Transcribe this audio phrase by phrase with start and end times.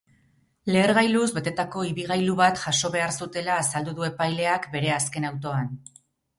[0.75, 5.73] Lehergailuz betetako ibilgailu bat jaso behar zutela azaldu du epaileak bere azken autoan.